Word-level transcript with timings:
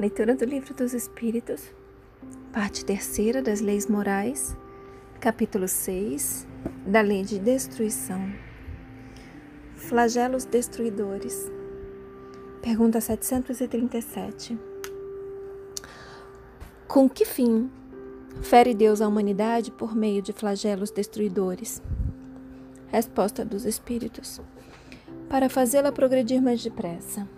Leitura 0.00 0.34
do 0.34 0.46
Livro 0.46 0.72
dos 0.72 0.94
Espíritos, 0.94 1.60
parte 2.54 2.86
terceira 2.86 3.42
das 3.42 3.60
Leis 3.60 3.86
Morais, 3.86 4.56
capítulo 5.20 5.68
6, 5.68 6.48
da 6.86 7.02
Lei 7.02 7.22
de 7.22 7.38
Destruição. 7.38 8.32
Flagelos 9.76 10.46
destruidores. 10.46 11.52
Pergunta 12.62 12.98
737. 12.98 14.58
Com 16.88 17.06
que 17.06 17.26
fim 17.26 17.70
fere 18.40 18.72
Deus 18.72 19.02
a 19.02 19.06
humanidade 19.06 19.70
por 19.70 19.94
meio 19.94 20.22
de 20.22 20.32
flagelos 20.32 20.90
destruidores? 20.90 21.82
Resposta 22.86 23.44
dos 23.44 23.66
Espíritos. 23.66 24.40
Para 25.28 25.50
fazê-la 25.50 25.92
progredir 25.92 26.40
mais 26.40 26.62
depressa. 26.62 27.28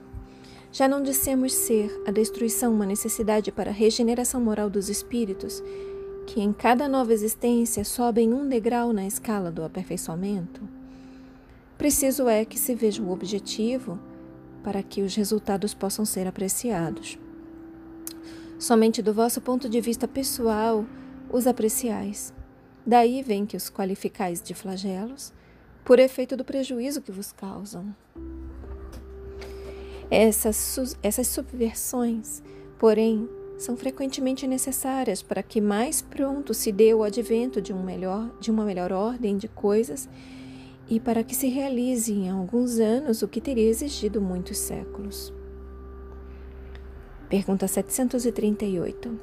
Já 0.72 0.88
não 0.88 1.02
dissemos 1.02 1.52
ser 1.52 2.02
a 2.06 2.10
destruição 2.10 2.72
uma 2.72 2.86
necessidade 2.86 3.52
para 3.52 3.68
a 3.68 3.74
regeneração 3.74 4.40
moral 4.40 4.70
dos 4.70 4.88
espíritos, 4.88 5.62
que 6.26 6.40
em 6.40 6.50
cada 6.50 6.88
nova 6.88 7.12
existência 7.12 7.84
sobem 7.84 8.32
um 8.32 8.48
degrau 8.48 8.90
na 8.90 9.06
escala 9.06 9.50
do 9.52 9.62
aperfeiçoamento? 9.62 10.62
Preciso 11.76 12.26
é 12.26 12.46
que 12.46 12.58
se 12.58 12.74
veja 12.74 13.02
o 13.02 13.10
objetivo 13.10 13.98
para 14.64 14.82
que 14.82 15.02
os 15.02 15.14
resultados 15.14 15.74
possam 15.74 16.06
ser 16.06 16.26
apreciados. 16.26 17.18
Somente 18.58 19.02
do 19.02 19.12
vosso 19.12 19.42
ponto 19.42 19.68
de 19.68 19.78
vista 19.78 20.08
pessoal 20.08 20.86
os 21.30 21.46
apreciais. 21.46 22.32
Daí 22.86 23.22
vem 23.22 23.44
que 23.44 23.58
os 23.58 23.68
qualificais 23.68 24.40
de 24.40 24.54
flagelos, 24.54 25.34
por 25.84 25.98
efeito 25.98 26.34
do 26.34 26.44
prejuízo 26.44 27.02
que 27.02 27.12
vos 27.12 27.30
causam. 27.30 27.94
Essas, 30.14 30.94
essas 31.02 31.26
subversões, 31.26 32.42
porém, 32.78 33.26
são 33.56 33.78
frequentemente 33.78 34.46
necessárias 34.46 35.22
para 35.22 35.42
que 35.42 35.58
mais 35.58 36.02
pronto 36.02 36.52
se 36.52 36.70
dê 36.70 36.92
o 36.92 37.02
advento 37.02 37.62
de, 37.62 37.72
um 37.72 37.82
melhor, 37.82 38.30
de 38.38 38.50
uma 38.50 38.62
melhor 38.62 38.92
ordem 38.92 39.38
de 39.38 39.48
coisas 39.48 40.06
e 40.86 41.00
para 41.00 41.24
que 41.24 41.34
se 41.34 41.48
realize 41.48 42.12
em 42.12 42.28
alguns 42.28 42.78
anos 42.78 43.22
o 43.22 43.28
que 43.28 43.40
teria 43.40 43.70
exigido 43.70 44.20
muitos 44.20 44.58
séculos. 44.58 45.32
Pergunta 47.30 47.66
738. 47.66 49.18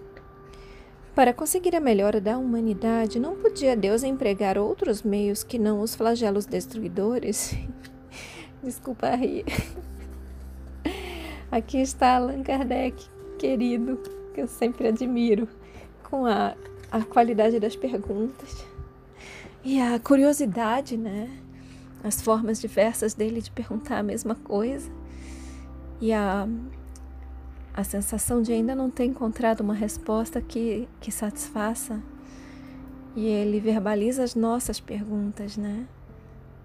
Para 1.14 1.34
conseguir 1.34 1.76
a 1.76 1.80
melhora 1.80 2.20
da 2.20 2.36
humanidade, 2.36 3.20
não 3.20 3.36
podia 3.36 3.78
Deus 3.78 4.02
empregar 4.02 4.58
outros 4.58 5.04
meios 5.04 5.44
que 5.44 5.60
não 5.60 5.82
os 5.82 5.94
flagelos 5.94 6.48
destruidores? 6.48 7.54
Desculpa 8.64 9.14
rir. 9.14 9.46
Aqui 11.52 11.78
está 11.82 12.18
Allan 12.18 12.44
Kardec, 12.44 13.04
querido, 13.40 13.98
que 14.36 14.42
eu 14.42 14.48
sempre 14.48 14.88
admiro, 14.88 15.48
com 16.04 16.26
a, 16.26 16.56
a 16.92 17.02
qualidade 17.02 17.60
das 17.60 17.76
perguntas 17.76 18.64
e 19.64 19.82
a 19.82 20.00
curiosidade, 20.00 20.96
né? 20.96 21.30
As 22.04 22.22
formas 22.22 22.62
diversas 22.62 23.14
dele 23.14 23.42
de 23.42 23.52
perguntar 23.52 23.98
a 23.98 24.04
mesma 24.04 24.36
coisa 24.36 24.90
e 26.00 26.14
a, 26.14 26.48
a 27.74 27.84
sensação 27.84 28.42
de 28.42 28.54
ainda 28.54 28.76
não 28.76 28.90
ter 28.90 29.06
encontrado 29.06 29.62
uma 29.62 29.74
resposta 29.74 30.42
que, 30.42 30.88
que 31.02 31.12
satisfaça. 31.12 32.02
E 33.16 33.26
ele 33.26 33.60
verbaliza 33.60 34.24
as 34.24 34.36
nossas 34.36 34.80
perguntas, 34.80 35.58
né? 35.58 35.88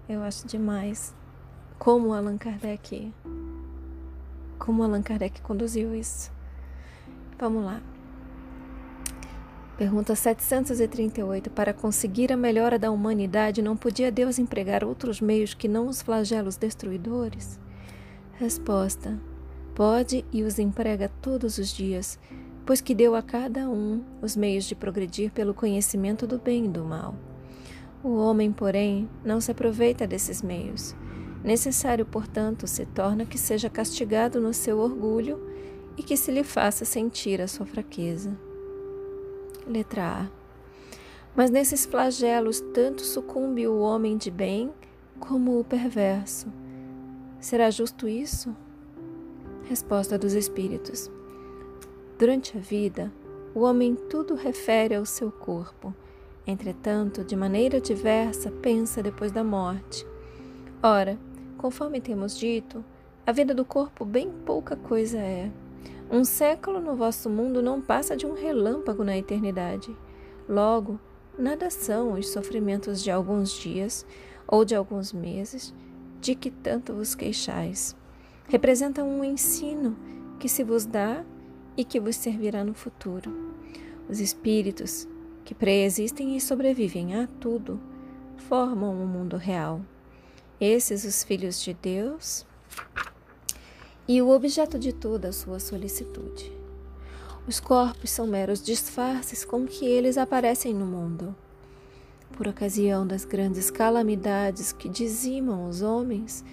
Eu 0.07 0.21
acho 0.21 0.47
demais 0.47 1.13
como 1.79 2.13
Allan 2.13 2.37
Kardec 2.37 3.11
como 4.57 4.83
Allan 4.83 5.01
Kardec 5.01 5.41
conduziu 5.41 5.95
isso. 5.95 6.31
Vamos 7.37 7.63
lá. 7.63 7.81
Pergunta 9.77 10.15
738. 10.15 11.49
Para 11.49 11.73
conseguir 11.73 12.31
a 12.31 12.37
melhora 12.37 12.79
da 12.79 12.91
humanidade, 12.91 13.61
não 13.61 13.75
podia 13.75 14.11
Deus 14.11 14.39
empregar 14.39 14.85
outros 14.85 15.19
meios 15.19 15.53
que 15.53 15.67
não 15.67 15.87
os 15.87 16.01
flagelos 16.01 16.55
destruidores? 16.55 17.59
Resposta: 18.39 19.19
Pode 19.73 20.23
e 20.31 20.43
os 20.43 20.59
emprega 20.59 21.11
todos 21.21 21.57
os 21.57 21.69
dias, 21.69 22.17
pois 22.65 22.79
que 22.79 22.95
deu 22.95 23.15
a 23.15 23.21
cada 23.21 23.69
um 23.69 24.01
os 24.21 24.35
meios 24.37 24.63
de 24.63 24.75
progredir 24.75 25.31
pelo 25.31 25.53
conhecimento 25.53 26.25
do 26.25 26.37
bem 26.37 26.65
e 26.65 26.69
do 26.69 26.85
mal. 26.85 27.15
O 28.01 28.15
homem, 28.15 28.53
porém, 28.53 29.09
não 29.25 29.41
se 29.41 29.51
aproveita 29.51 30.07
desses 30.07 30.41
meios 30.41 30.95
Necessário, 31.45 32.07
portanto, 32.07 32.65
se 32.65 32.87
torna 32.87 33.23
que 33.23 33.37
seja 33.37 33.69
castigado 33.69 34.41
no 34.41 34.51
seu 34.51 34.79
orgulho 34.79 35.39
e 35.95 36.01
que 36.01 36.17
se 36.17 36.31
lhe 36.31 36.43
faça 36.43 36.83
sentir 36.83 37.39
a 37.39 37.47
sua 37.47 37.67
fraqueza. 37.67 38.35
Letra 39.67 40.23
A. 40.23 40.27
Mas 41.35 41.51
nesses 41.51 41.85
flagelos 41.85 42.59
tanto 42.73 43.03
sucumbe 43.03 43.67
o 43.67 43.77
homem 43.77 44.17
de 44.17 44.31
bem 44.31 44.73
como 45.19 45.59
o 45.59 45.63
perverso. 45.63 46.47
Será 47.39 47.69
justo 47.69 48.07
isso? 48.07 48.55
Resposta 49.65 50.17
dos 50.17 50.33
Espíritos. 50.33 51.11
Durante 52.17 52.57
a 52.57 52.59
vida, 52.59 53.13
o 53.53 53.59
homem 53.59 53.93
tudo 53.93 54.33
refere 54.33 54.95
ao 54.95 55.05
seu 55.05 55.31
corpo. 55.31 55.93
Entretanto, 56.47 57.23
de 57.23 57.35
maneira 57.35 57.79
diversa, 57.79 58.49
pensa 58.49 59.03
depois 59.03 59.31
da 59.31 59.43
morte. 59.43 60.07
Ora, 60.81 61.17
Conforme 61.65 61.99
temos 61.99 62.37
dito, 62.37 62.85
a 63.25 63.31
vida 63.31 63.51
do 63.51 63.65
corpo 63.65 64.05
bem 64.05 64.29
pouca 64.45 64.75
coisa 64.75 65.17
é. 65.17 65.49
Um 66.11 66.23
século 66.23 66.79
no 66.79 66.95
vosso 66.95 67.27
mundo 67.27 67.59
não 67.59 67.81
passa 67.81 68.15
de 68.15 68.23
um 68.23 68.35
relâmpago 68.35 69.03
na 69.03 69.17
eternidade. 69.17 69.89
Logo, 70.47 70.99
nada 71.35 71.71
são 71.71 72.13
os 72.13 72.29
sofrimentos 72.29 73.01
de 73.01 73.09
alguns 73.09 73.51
dias 73.51 74.05
ou 74.47 74.63
de 74.63 74.75
alguns 74.75 75.11
meses 75.11 75.73
de 76.21 76.35
que 76.35 76.51
tanto 76.51 76.93
vos 76.93 77.15
queixais. 77.15 77.95
Representam 78.47 79.09
um 79.09 79.23
ensino 79.23 79.97
que 80.39 80.47
se 80.47 80.63
vos 80.63 80.85
dá 80.85 81.25
e 81.75 81.83
que 81.83 81.99
vos 81.99 82.15
servirá 82.15 82.63
no 82.63 82.75
futuro. 82.75 83.35
Os 84.07 84.19
espíritos, 84.19 85.07
que 85.43 85.55
preexistem 85.55 86.37
e 86.37 86.39
sobrevivem 86.39 87.15
a 87.15 87.27
tudo, 87.39 87.79
formam 88.37 88.93
o 88.93 89.01
um 89.01 89.07
mundo 89.07 89.35
real 89.35 89.81
esses 90.59 91.03
os 91.03 91.23
filhos 91.23 91.61
de 91.61 91.73
Deus 91.73 92.45
e 94.07 94.21
o 94.21 94.29
objeto 94.29 94.77
de 94.77 94.93
toda 94.93 95.29
a 95.29 95.33
sua 95.33 95.59
solicitude. 95.59 96.51
Os 97.47 97.59
corpos 97.59 98.09
são 98.09 98.25
meros 98.25 98.61
disfarces 98.61 99.43
com 99.43 99.65
que 99.65 99.85
eles 99.85 100.17
aparecem 100.17 100.73
no 100.73 100.85
mundo. 100.85 101.35
Por 102.31 102.47
ocasião 102.47 103.05
das 103.05 103.23
grandes 103.23 103.69
calamidades 103.69 104.71
que 104.71 104.89
dizimam 104.89 105.69
os 105.69 105.81
homens, 105.81 106.43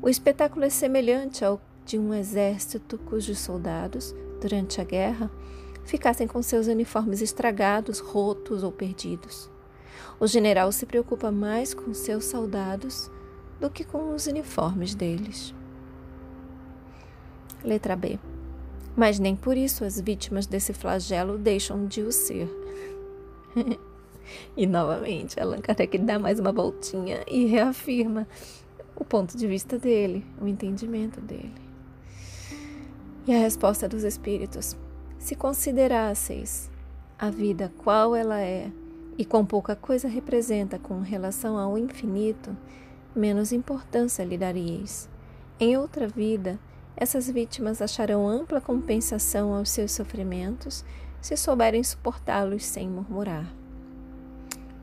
o 0.00 0.08
espetáculo 0.08 0.64
é 0.64 0.70
semelhante 0.70 1.44
ao 1.44 1.60
de 1.84 1.98
um 1.98 2.14
exército 2.14 2.98
cujos 2.98 3.38
soldados, 3.38 4.14
durante 4.40 4.80
a 4.80 4.84
guerra, 4.84 5.30
ficassem 5.84 6.26
com 6.26 6.42
seus 6.42 6.66
uniformes 6.66 7.20
estragados, 7.20 7.98
rotos 7.98 8.62
ou 8.62 8.70
perdidos. 8.70 9.50
O 10.20 10.26
general 10.26 10.70
se 10.70 10.86
preocupa 10.86 11.30
mais 11.32 11.74
com 11.74 11.92
seus 11.92 12.24
soldados 12.26 13.10
do 13.62 13.70
que 13.70 13.84
com 13.84 14.12
os 14.12 14.26
uniformes 14.26 14.92
deles. 14.92 15.54
Letra 17.64 17.94
B. 17.94 18.18
Mas 18.96 19.20
nem 19.20 19.36
por 19.36 19.56
isso 19.56 19.84
as 19.84 20.00
vítimas 20.00 20.46
desse 20.46 20.72
flagelo 20.72 21.38
deixam 21.38 21.86
de 21.86 22.02
o 22.02 22.10
ser. 22.10 22.48
e 24.56 24.66
novamente, 24.66 25.38
Allan 25.38 25.60
Kardec 25.60 25.96
dá 25.98 26.18
mais 26.18 26.40
uma 26.40 26.50
voltinha 26.50 27.22
e 27.28 27.46
reafirma 27.46 28.26
o 28.96 29.04
ponto 29.04 29.38
de 29.38 29.46
vista 29.46 29.78
dele, 29.78 30.26
o 30.40 30.48
entendimento 30.48 31.20
dele. 31.20 31.54
E 33.24 33.32
a 33.32 33.38
resposta 33.38 33.88
dos 33.88 34.02
espíritos: 34.02 34.76
se 35.20 35.36
considerasseis 35.36 36.68
a 37.16 37.30
vida 37.30 37.72
qual 37.78 38.16
ela 38.16 38.40
é 38.40 38.72
e 39.16 39.24
quão 39.24 39.46
pouca 39.46 39.76
coisa 39.76 40.08
representa 40.08 40.80
com 40.80 41.00
relação 41.00 41.56
ao 41.56 41.78
infinito, 41.78 42.56
menos 43.14 43.52
importância 43.52 44.24
lhe 44.24 44.38
daríeis. 44.38 45.08
Em 45.58 45.76
outra 45.76 46.08
vida, 46.08 46.58
essas 46.96 47.30
vítimas 47.30 47.80
acharão 47.80 48.28
ampla 48.28 48.60
compensação 48.60 49.54
aos 49.54 49.70
seus 49.70 49.92
sofrimentos 49.92 50.84
se 51.20 51.36
souberem 51.36 51.82
suportá-los 51.82 52.64
sem 52.64 52.88
murmurar. 52.88 53.46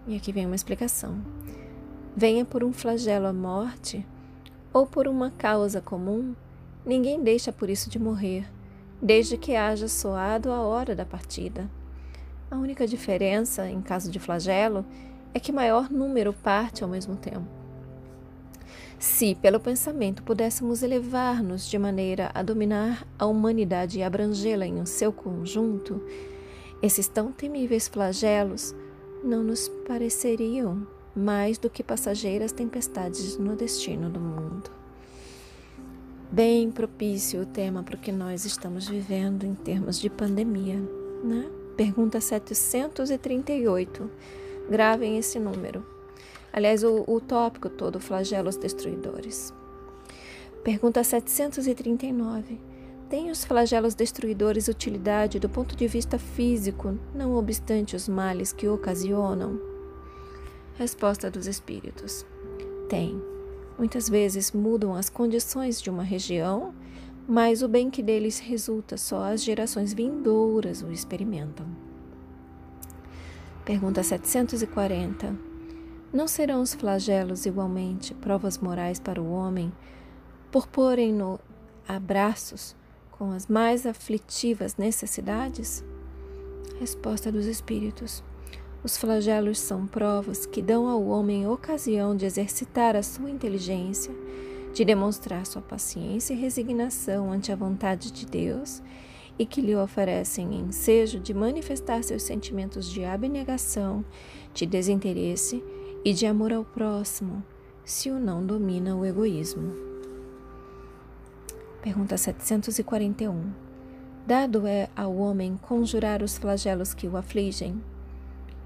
E 0.07 0.15
aqui 0.15 0.31
vem 0.31 0.45
uma 0.45 0.55
explicação. 0.55 1.19
Venha 2.15 2.43
por 2.45 2.63
um 2.63 2.73
flagelo 2.73 3.27
a 3.27 3.33
morte 3.33 4.05
ou 4.73 4.85
por 4.87 5.07
uma 5.07 5.31
causa 5.31 5.81
comum, 5.81 6.35
ninguém 6.85 7.21
deixa 7.21 7.51
por 7.51 7.69
isso 7.69 7.89
de 7.89 7.99
morrer, 7.99 8.47
desde 9.01 9.37
que 9.37 9.55
haja 9.55 9.87
soado 9.87 10.51
a 10.51 10.61
hora 10.61 10.95
da 10.95 11.05
partida. 11.05 11.69
A 12.49 12.57
única 12.57 12.87
diferença, 12.87 13.69
em 13.69 13.81
caso 13.81 14.09
de 14.09 14.19
flagelo, 14.19 14.85
é 15.33 15.39
que 15.39 15.51
maior 15.51 15.89
número 15.91 16.33
parte 16.33 16.83
ao 16.83 16.89
mesmo 16.89 17.15
tempo. 17.15 17.58
Se, 18.99 19.33
pelo 19.33 19.61
pensamento, 19.61 20.21
pudéssemos 20.23 20.83
elevar-nos 20.83 21.69
de 21.69 21.79
maneira 21.79 22.29
a 22.33 22.43
dominar 22.43 23.07
a 23.17 23.25
humanidade 23.25 23.97
e 23.97 24.03
abrangê-la 24.03 24.65
em 24.65 24.75
um 24.75 24.85
seu 24.85 25.13
conjunto, 25.13 26.03
esses 26.83 27.07
tão 27.07 27.31
temíveis 27.31 27.87
flagelos 27.87 28.75
não 29.23 29.41
nos 29.41 29.69
pareceriam 29.87 30.85
mais 31.15 31.57
do 31.57 31.69
que 31.69 31.81
passageiras 31.81 32.51
tempestades 32.51 33.37
no 33.37 33.55
destino 33.55 34.09
do 34.09 34.19
mundo. 34.19 34.69
Bem 36.29 36.69
propício 36.69 37.41
o 37.41 37.45
tema 37.45 37.81
para 37.81 37.95
o 37.95 37.99
que 37.99 38.11
nós 38.11 38.43
estamos 38.43 38.87
vivendo 38.87 39.45
em 39.45 39.55
termos 39.55 39.97
de 39.97 40.09
pandemia, 40.09 40.77
né? 41.23 41.49
Pergunta 41.77 42.19
738. 42.19 44.11
Gravem 44.69 45.17
esse 45.17 45.39
número. 45.39 45.98
Aliás, 46.51 46.83
o, 46.83 47.03
o 47.07 47.19
tópico 47.21 47.69
todo, 47.69 47.99
flagelos 47.99 48.57
destruidores. 48.57 49.53
Pergunta 50.63 51.03
739. 51.03 52.59
Tem 53.09 53.31
os 53.31 53.43
flagelos 53.43 53.95
destruidores 53.95 54.67
utilidade 54.67 55.39
do 55.39 55.49
ponto 55.49 55.75
de 55.75 55.87
vista 55.87 56.19
físico, 56.19 56.97
não 57.15 57.35
obstante 57.35 57.95
os 57.95 58.07
males 58.07 58.53
que 58.53 58.67
ocasionam? 58.67 59.59
Resposta 60.77 61.31
dos 61.31 61.47
Espíritos: 61.47 62.25
Tem. 62.87 63.19
Muitas 63.77 64.09
vezes 64.09 64.51
mudam 64.51 64.93
as 64.93 65.09
condições 65.09 65.81
de 65.81 65.89
uma 65.89 66.03
região, 66.03 66.73
mas 67.27 67.63
o 67.63 67.67
bem 67.67 67.89
que 67.89 68.03
deles 68.03 68.39
resulta 68.39 68.97
só 68.97 69.23
as 69.23 69.43
gerações 69.43 69.93
vindouras 69.93 70.81
o 70.81 70.91
experimentam. 70.91 71.65
Pergunta 73.63 74.03
740. 74.03 75.48
Não 76.11 76.27
serão 76.27 76.61
os 76.61 76.73
flagelos 76.73 77.45
igualmente 77.45 78.15
provas 78.15 78.57
morais 78.57 78.99
para 78.99 79.21
o 79.21 79.31
homem, 79.31 79.71
por 80.51 80.65
porem-no 80.65 81.39
a 81.87 81.99
braços 81.99 82.75
com 83.11 83.31
as 83.31 83.45
mais 83.45 83.85
aflitivas 83.85 84.75
necessidades? 84.75 85.83
Resposta 86.79 87.31
dos 87.31 87.45
Espíritos. 87.45 88.23
Os 88.83 88.97
flagelos 88.97 89.59
são 89.59 89.85
provas 89.85 90.47
que 90.47 90.63
dão 90.63 90.87
ao 90.87 91.05
homem 91.05 91.47
ocasião 91.47 92.15
de 92.15 92.25
exercitar 92.25 92.95
a 92.95 93.03
sua 93.03 93.29
inteligência, 93.29 94.11
de 94.73 94.83
demonstrar 94.83 95.45
sua 95.45 95.61
paciência 95.61 96.33
e 96.33 96.37
resignação 96.37 97.31
ante 97.31 97.51
a 97.51 97.55
vontade 97.55 98.11
de 98.11 98.25
Deus 98.25 98.81
e 99.37 99.45
que 99.45 99.61
lhe 99.61 99.75
oferecem 99.75 100.55
ensejo 100.55 101.19
de 101.19 101.35
manifestar 101.35 102.03
seus 102.03 102.23
sentimentos 102.23 102.89
de 102.89 103.05
abnegação, 103.05 104.03
de 104.53 104.65
desinteresse 104.65 105.63
e 106.03 106.13
de 106.13 106.25
amor 106.25 106.53
ao 106.53 106.63
próximo, 106.63 107.43
se 107.83 108.09
o 108.09 108.19
não 108.19 108.45
domina 108.45 108.95
o 108.95 109.05
egoísmo. 109.05 109.73
Pergunta 111.81 112.17
741. 112.17 113.51
Dado 114.25 114.67
é 114.67 114.89
ao 114.95 115.15
homem 115.15 115.57
conjurar 115.57 116.21
os 116.21 116.37
flagelos 116.37 116.93
que 116.93 117.07
o 117.07 117.17
afligem? 117.17 117.81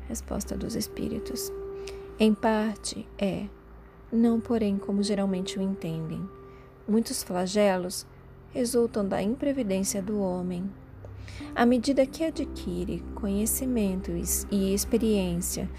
Resposta 0.08 0.58
dos 0.58 0.76
Espíritos. 0.76 1.52
Em 2.20 2.34
parte 2.34 3.08
é, 3.18 3.48
não 4.12 4.40
porém 4.40 4.78
como 4.78 5.02
geralmente 5.02 5.58
o 5.58 5.62
entendem. 5.62 6.22
Muitos 6.88 7.24
flagelos 7.24 8.06
resultam 8.52 9.08
da 9.08 9.22
imprevidência 9.22 10.02
do 10.02 10.20
homem. 10.20 10.70
À 11.56 11.66
medida 11.66 12.06
que 12.06 12.24
adquire 12.24 13.04
conhecimento 13.16 14.12
e 14.52 14.74
experiência 14.74 15.70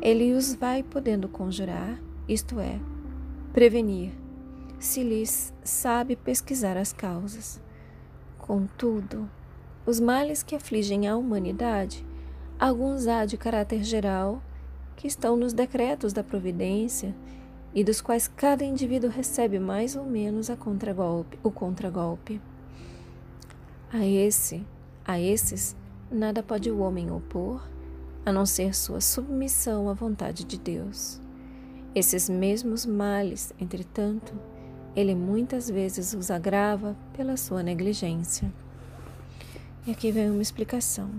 ele 0.00 0.32
os 0.32 0.54
vai 0.54 0.82
podendo 0.82 1.28
conjurar, 1.28 2.00
isto 2.26 2.58
é, 2.58 2.80
prevenir, 3.52 4.12
se 4.78 5.02
lhes 5.02 5.52
sabe 5.62 6.16
pesquisar 6.16 6.76
as 6.78 6.90
causas. 6.90 7.60
Contudo, 8.38 9.28
os 9.84 10.00
males 10.00 10.42
que 10.42 10.56
afligem 10.56 11.06
a 11.06 11.16
humanidade, 11.16 12.04
alguns 12.58 13.06
há 13.06 13.26
de 13.26 13.36
caráter 13.36 13.84
geral, 13.84 14.42
que 14.96 15.06
estão 15.06 15.36
nos 15.36 15.52
decretos 15.52 16.14
da 16.14 16.24
providência 16.24 17.14
e 17.74 17.84
dos 17.84 18.00
quais 18.00 18.26
cada 18.26 18.64
indivíduo 18.64 19.10
recebe 19.10 19.58
mais 19.58 19.96
ou 19.96 20.04
menos 20.04 20.48
a 20.48 20.56
contragolpe, 20.56 21.38
o 21.42 21.50
contragolpe. 21.50 22.40
A 23.92 24.06
esse, 24.06 24.64
a 25.04 25.20
esses, 25.20 25.76
nada 26.10 26.42
pode 26.42 26.70
o 26.70 26.78
homem 26.78 27.10
opor 27.10 27.68
a 28.30 28.32
não 28.32 28.46
ser 28.46 28.74
sua 28.74 29.00
submissão 29.00 29.88
à 29.88 29.92
vontade 29.92 30.44
de 30.44 30.56
Deus. 30.58 31.20
Esses 31.94 32.28
mesmos 32.28 32.86
males, 32.86 33.52
entretanto, 33.60 34.32
ele 34.94 35.14
muitas 35.14 35.68
vezes 35.68 36.14
os 36.14 36.30
agrava 36.30 36.96
pela 37.12 37.36
sua 37.36 37.62
negligência. 37.62 38.52
E 39.84 39.90
aqui 39.90 40.12
vem 40.12 40.30
uma 40.30 40.42
explicação. 40.42 41.10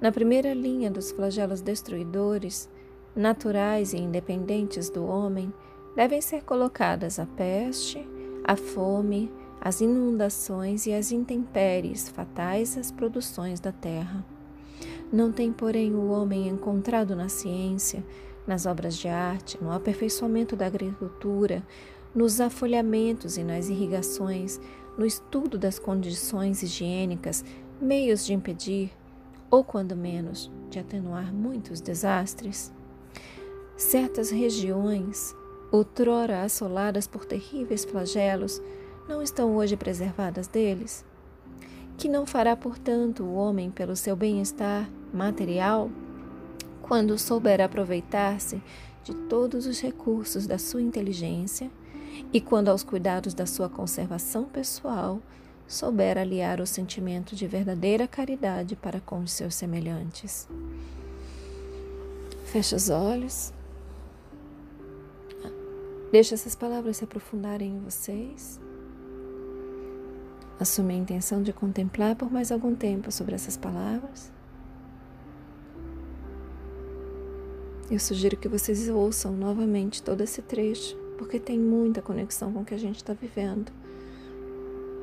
Na 0.00 0.10
primeira 0.10 0.52
linha 0.52 0.90
dos 0.90 1.12
flagelos 1.12 1.60
destruidores, 1.60 2.68
naturais 3.14 3.92
e 3.92 3.98
independentes 3.98 4.90
do 4.90 5.06
homem, 5.06 5.52
devem 5.94 6.20
ser 6.20 6.42
colocadas 6.42 7.20
a 7.20 7.26
peste, 7.26 8.04
a 8.42 8.56
fome, 8.56 9.30
as 9.60 9.80
inundações 9.80 10.86
e 10.86 10.92
as 10.92 11.12
intempéries 11.12 12.08
fatais 12.08 12.76
às 12.76 12.90
produções 12.90 13.60
da 13.60 13.70
terra. 13.70 14.31
Não 15.12 15.30
tem, 15.30 15.52
porém, 15.52 15.94
o 15.94 16.08
homem 16.08 16.48
encontrado 16.48 17.14
na 17.14 17.28
ciência, 17.28 18.02
nas 18.46 18.64
obras 18.64 18.96
de 18.96 19.08
arte, 19.08 19.62
no 19.62 19.70
aperfeiçoamento 19.70 20.56
da 20.56 20.66
agricultura, 20.66 21.62
nos 22.14 22.40
afolhamentos 22.40 23.36
e 23.36 23.44
nas 23.44 23.68
irrigações, 23.68 24.58
no 24.96 25.04
estudo 25.04 25.58
das 25.58 25.78
condições 25.78 26.62
higiênicas, 26.62 27.44
meios 27.78 28.24
de 28.24 28.32
impedir, 28.32 28.90
ou 29.50 29.62
quando 29.62 29.94
menos, 29.94 30.50
de 30.70 30.78
atenuar 30.78 31.30
muitos 31.32 31.82
desastres? 31.82 32.72
Certas 33.76 34.30
regiões, 34.30 35.36
outrora 35.70 36.42
assoladas 36.42 37.06
por 37.06 37.26
terríveis 37.26 37.84
flagelos, 37.84 38.62
não 39.06 39.22
estão 39.22 39.56
hoje 39.56 39.76
preservadas 39.76 40.46
deles? 40.46 41.04
Que 42.02 42.08
não 42.08 42.26
fará, 42.26 42.56
portanto, 42.56 43.22
o 43.22 43.34
homem 43.34 43.70
pelo 43.70 43.94
seu 43.94 44.16
bem-estar 44.16 44.90
material 45.14 45.88
quando 46.82 47.16
souber 47.16 47.60
aproveitar-se 47.60 48.60
de 49.04 49.14
todos 49.14 49.66
os 49.66 49.80
recursos 49.80 50.44
da 50.44 50.58
sua 50.58 50.82
inteligência 50.82 51.70
e 52.32 52.40
quando 52.40 52.70
aos 52.70 52.82
cuidados 52.82 53.34
da 53.34 53.46
sua 53.46 53.68
conservação 53.68 54.46
pessoal 54.46 55.20
souber 55.68 56.18
aliar 56.18 56.60
o 56.60 56.66
sentimento 56.66 57.36
de 57.36 57.46
verdadeira 57.46 58.08
caridade 58.08 58.74
para 58.74 59.00
com 59.00 59.20
os 59.20 59.30
seus 59.30 59.54
semelhantes. 59.54 60.48
Feche 62.46 62.74
os 62.74 62.90
olhos. 62.90 63.52
Deixe 66.10 66.34
essas 66.34 66.56
palavras 66.56 66.96
se 66.96 67.04
aprofundarem 67.04 67.76
em 67.76 67.78
vocês. 67.78 68.60
Assume 70.62 70.94
a 70.94 70.96
intenção 70.96 71.42
de 71.42 71.52
contemplar 71.52 72.14
por 72.14 72.30
mais 72.30 72.52
algum 72.52 72.72
tempo 72.72 73.10
sobre 73.10 73.34
essas 73.34 73.56
palavras. 73.56 74.30
Eu 77.90 77.98
sugiro 77.98 78.36
que 78.36 78.46
vocês 78.46 78.88
ouçam 78.88 79.32
novamente 79.32 80.00
todo 80.00 80.20
esse 80.20 80.40
trecho, 80.40 80.96
porque 81.18 81.40
tem 81.40 81.58
muita 81.58 82.00
conexão 82.00 82.52
com 82.52 82.60
o 82.60 82.64
que 82.64 82.74
a 82.74 82.78
gente 82.78 82.94
está 82.98 83.12
vivendo 83.12 83.72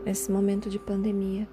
nesse 0.05 0.31
momento 0.31 0.69
de 0.69 0.79
pandemia. 0.79 1.45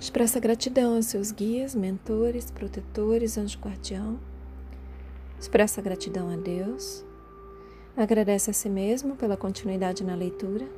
Expressa 0.00 0.40
gratidão 0.40 0.96
aos 0.96 1.04
seus 1.04 1.30
guias, 1.30 1.74
mentores, 1.74 2.50
protetores, 2.50 3.36
anjo 3.36 3.58
guardião. 3.58 4.18
Expressa 5.38 5.82
gratidão 5.82 6.30
a 6.30 6.36
Deus. 6.36 7.04
Agradece 7.94 8.50
a 8.52 8.54
si 8.54 8.70
mesmo 8.70 9.16
pela 9.16 9.36
continuidade 9.36 10.02
na 10.02 10.14
leitura. 10.14 10.77